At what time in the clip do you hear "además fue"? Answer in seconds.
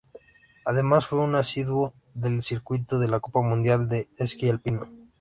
0.65-1.19